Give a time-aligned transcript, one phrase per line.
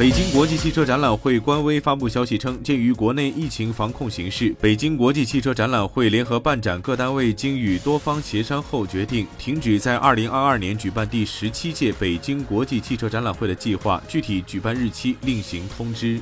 [0.00, 16.18] 北京国际汽车展览会官微发布消息称，鉴于国内疫情防控形势，北京国际汽车展览会联合办展各单位经与多方协商后，决定停止在二零二二年举办第十七届北京国际汽车展览会的计划，具体举办日期另行通知。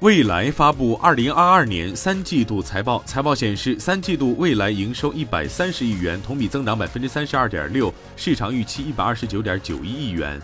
[0.00, 10.42] 蔚来发布二零二二年三季度财报，财报显示，三季度蔚来营收一百三十亿元，同比增长百分之三十二点六，市场预期一百二十九点九一亿元。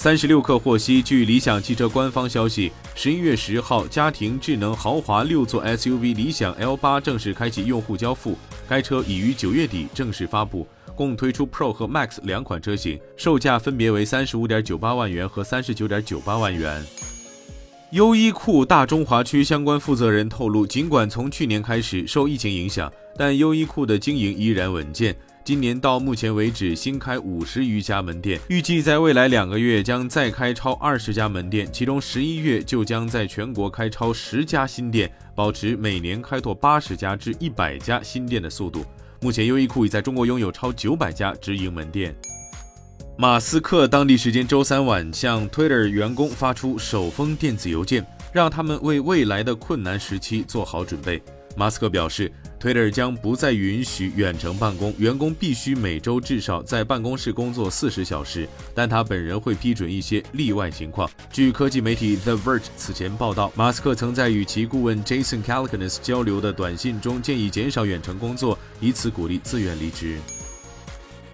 [0.00, 8.38] 三十六氪获悉，据理想汽车官方消息，十一月十号，家庭智能豪华六座 SUV 理想 L 八正式开启用户交付。
[8.68, 16.80] 该车已于九月底正式发布，共推出 Pro 和 Max 两款车型，售价分别为三十五点九八万元和三十九点九八万元。
[17.90, 25.16] 优衣库大中华区相关负责人透露，尽管从去年开始受疫情影响，但优衣库的经营依然稳健。
[25.48, 38.84] 今年到目前为止，新开五十余家门店，预计在未来两个月将再开超二十家门店，其中十一月就将在全国开超十家新店，保持每年开拓八十家至一百家新店的速度。
[39.22, 42.14] 目前，优衣库已在中国拥有超九百家直营门店。
[43.16, 51.22] 马斯克当地时间周三晚向 Twitter 员工发出首封电子邮件，让他们为未来的困难时期做好准备。
[51.58, 61.10] 马斯克表示，Twitter 将不再允许远程办公，员工必须每周至少在办公室工作四十小时，但他本人会批准一些例外情况。
[61.32, 70.16] 据科技媒体 The Verge 此前报道，马斯克曾在与其顾问 Jason Calacanis 交流的短信中建议减少远程工作，以此鼓励自愿离职。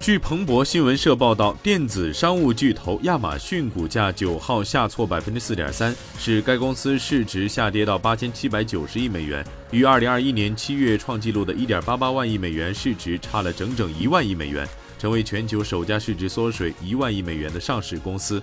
[0.04, 14.68] 据彭博新闻社报道，电子商务巨头亚马逊股价九号下挫百分之四点三，使该公司市值下跌到八千七百九十亿美元，与二零二一年七月创纪录的一点八八万亿美元市值差了整整一万亿美元，
[14.98, 18.38] 成为全球首家市值缩水一万亿美元的上市公司。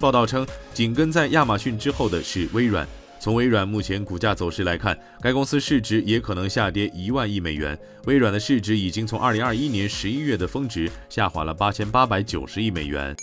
[0.00, 2.84] 报道称，紧跟在亚马逊之后的是微软。
[3.24, 7.74] 从微软目前股价走势来看，该公司市值也可能下跌一万亿美元。
[8.04, 13.16] 微软的市值已经从二零二一年十一月的峰值下滑了八千八百九十亿美元。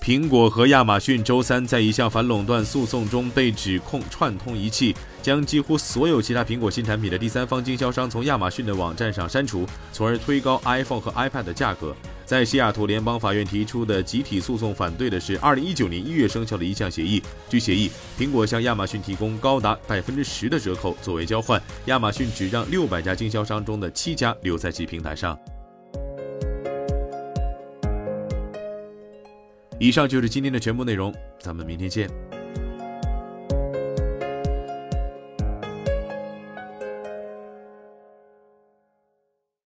[0.00, 11.94] 苹果和亚马逊周三在一项反垄断诉讼中被指控串通一气，将几乎所有其他苹果新产品的第三方经销商从亚马逊的网站上删除，从而推高 iPhone 和 iPad 的价格。
[12.24, 17.22] 在西雅图联邦法院提出的集体诉讼反对的是2019年1月生效的一项协议。
[17.48, 25.38] 据协议，苹果向亚马逊提供高达百分之十的折扣作为交换，亚马逊只让六百家经销商中的七家留在其平台上。
[29.78, 32.08] 以上就是今天的全部内容，咱们明天见。